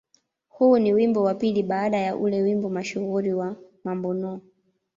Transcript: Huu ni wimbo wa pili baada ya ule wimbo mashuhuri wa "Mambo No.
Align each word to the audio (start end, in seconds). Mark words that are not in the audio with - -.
Huu 0.49 0.77
ni 0.79 0.93
wimbo 0.93 1.23
wa 1.23 1.35
pili 1.35 1.63
baada 1.63 1.97
ya 1.97 2.15
ule 2.17 2.41
wimbo 2.41 2.69
mashuhuri 2.69 3.33
wa 3.33 3.55
"Mambo 3.83 4.13
No. 4.13 4.41